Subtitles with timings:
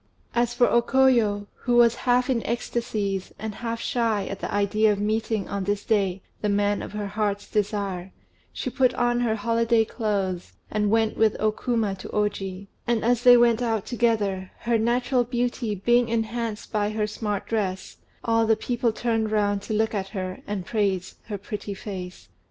[0.33, 4.91] As for O Koyo, who was half in ecstasies, and half shy at the idea
[4.91, 8.11] of meeting on this day the man of her heart's desire,
[8.51, 13.21] she put on her holiday clothes, and went with O Kuma to Oji; and as
[13.21, 18.55] they went out together, her natural beauty being enhanced by her smart dress, all the
[18.55, 22.27] people turned round to look at her, and praise her pretty face.